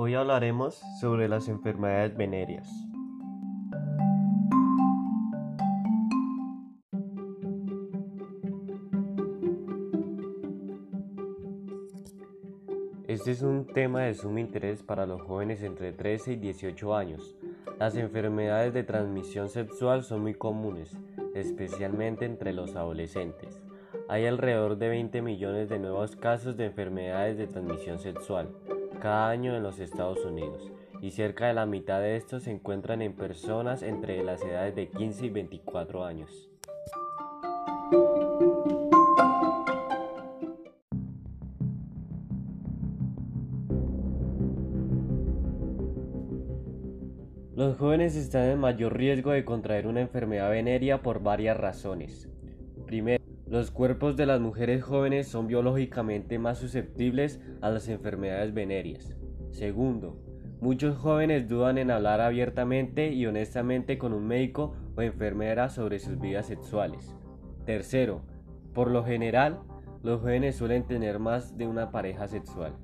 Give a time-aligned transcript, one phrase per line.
[0.00, 2.68] Hoy hablaremos sobre las enfermedades venéreas.
[13.08, 17.34] Este es un tema de sumo interés para los jóvenes entre 13 y 18 años.
[17.80, 20.96] Las enfermedades de transmisión sexual son muy comunes,
[21.34, 23.67] especialmente entre los adolescentes.
[24.10, 28.48] Hay alrededor de 20 millones de nuevos casos de enfermedades de transmisión sexual
[29.02, 33.02] cada año en los Estados Unidos y cerca de la mitad de estos se encuentran
[33.02, 36.48] en personas entre las edades de 15 y 24 años.
[47.54, 52.30] Los jóvenes están en mayor riesgo de contraer una enfermedad venérea por varias razones.
[52.86, 59.16] Primero, los cuerpos de las mujeres jóvenes son biológicamente más susceptibles a las enfermedades venéreas.
[59.52, 60.18] Segundo,
[60.60, 66.20] muchos jóvenes dudan en hablar abiertamente y honestamente con un médico o enfermera sobre sus
[66.20, 67.16] vidas sexuales.
[67.64, 68.20] Tercero,
[68.74, 69.60] por lo general,
[70.02, 72.74] los jóvenes suelen tener más de una pareja sexual.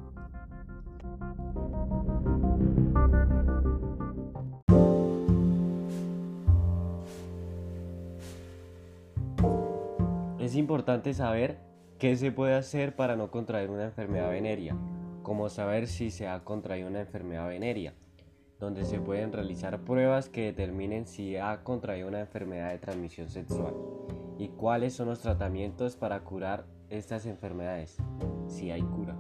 [10.44, 11.56] Es importante saber
[11.98, 14.76] qué se puede hacer para no contraer una enfermedad venérea,
[15.22, 17.94] como saber si se ha contraído una enfermedad venérea,
[18.60, 23.72] donde se pueden realizar pruebas que determinen si ha contraído una enfermedad de transmisión sexual
[24.36, 27.96] y cuáles son los tratamientos para curar estas enfermedades,
[28.46, 29.16] si hay cura.